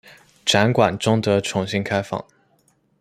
[0.43, 2.25] 展馆终得重新开放。